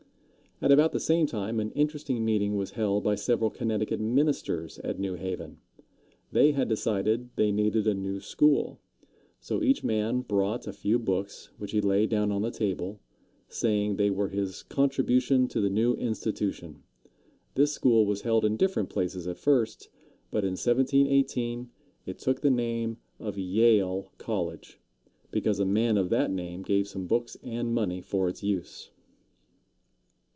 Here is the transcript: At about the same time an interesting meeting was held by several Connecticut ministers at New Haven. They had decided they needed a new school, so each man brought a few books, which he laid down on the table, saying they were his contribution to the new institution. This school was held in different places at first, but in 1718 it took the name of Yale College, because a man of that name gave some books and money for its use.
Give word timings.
At 0.63 0.71
about 0.71 0.91
the 0.91 0.99
same 0.99 1.25
time 1.25 1.59
an 1.59 1.71
interesting 1.71 2.23
meeting 2.23 2.55
was 2.55 2.73
held 2.73 3.03
by 3.03 3.15
several 3.15 3.49
Connecticut 3.49 3.99
ministers 3.99 4.77
at 4.83 4.99
New 4.99 5.15
Haven. 5.15 5.57
They 6.31 6.51
had 6.51 6.69
decided 6.69 7.31
they 7.35 7.51
needed 7.51 7.87
a 7.87 7.95
new 7.95 8.19
school, 8.19 8.79
so 9.39 9.63
each 9.63 9.83
man 9.83 10.21
brought 10.21 10.67
a 10.67 10.71
few 10.71 10.99
books, 10.99 11.49
which 11.57 11.71
he 11.71 11.81
laid 11.81 12.11
down 12.11 12.31
on 12.31 12.43
the 12.43 12.51
table, 12.51 12.99
saying 13.49 13.95
they 13.95 14.11
were 14.11 14.29
his 14.29 14.61
contribution 14.61 15.47
to 15.47 15.61
the 15.61 15.69
new 15.71 15.95
institution. 15.95 16.83
This 17.55 17.71
school 17.73 18.05
was 18.05 18.21
held 18.21 18.45
in 18.45 18.55
different 18.55 18.89
places 18.91 19.25
at 19.27 19.39
first, 19.39 19.89
but 20.29 20.43
in 20.43 20.51
1718 20.51 21.71
it 22.05 22.19
took 22.19 22.41
the 22.41 22.51
name 22.51 22.97
of 23.19 23.35
Yale 23.35 24.11
College, 24.19 24.79
because 25.31 25.59
a 25.59 25.65
man 25.65 25.97
of 25.97 26.11
that 26.11 26.29
name 26.29 26.61
gave 26.61 26.87
some 26.87 27.07
books 27.07 27.35
and 27.41 27.73
money 27.73 27.99
for 27.99 28.29
its 28.29 28.43
use. 28.43 28.91